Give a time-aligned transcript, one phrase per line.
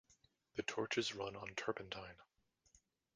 [0.55, 2.15] The torches run on turpentine.